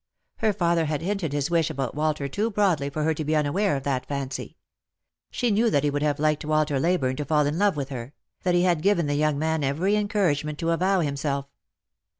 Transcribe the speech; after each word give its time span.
Her 0.37 0.51
father 0.51 0.85
had 0.85 1.03
hinted 1.03 1.31
his 1.31 1.51
wish 1.51 1.69
about 1.69 1.93
Walter 1.93 2.27
too 2.27 2.49
broadly 2.49 2.89
for 2.89 3.03
her 3.03 3.13
to 3.13 3.23
be 3.23 3.35
unaware 3.35 3.75
of 3.75 3.83
that 3.83 4.07
fancy. 4.07 4.57
She 5.29 5.51
knew 5.51 5.69
that 5.69 5.83
he 5.83 5.91
would 5.91 6.01
have 6.01 6.17
liked 6.17 6.43
Walter 6.43 6.79
Leyburne 6.79 7.17
to 7.17 7.25
fall 7.25 7.45
in 7.45 7.59
love 7.59 7.75
with 7.77 7.89
her; 7.89 8.13
that 8.41 8.55
he 8.55 8.63
had 8.63 8.81
given 8.81 9.05
the 9.05 9.13
young 9.13 9.37
man 9.37 9.63
every 9.63 9.95
encouragement 9.95 10.57
to 10.57 10.71
avow 10.71 11.01
himself. 11.01 11.45